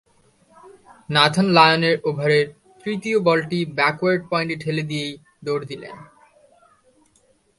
Nathan 1.09 1.47
লায়নের 1.57 1.95
ওভারের 2.03 2.45
তৃতীয় 2.85 3.17
বলটি 3.19 3.59
ব্যাকওয়ার্ড 3.77 4.21
পয়েন্টে 4.29 4.55
ঠেলে 4.55 4.83
দিয়েই 4.83 5.13
দৌড় 5.43 5.65
দিলেন। 5.65 5.95